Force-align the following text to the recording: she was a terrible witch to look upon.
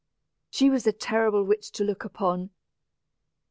she 0.49 0.67
was 0.71 0.87
a 0.87 0.91
terrible 0.91 1.43
witch 1.43 1.69
to 1.69 1.83
look 1.83 2.03
upon. 2.03 2.49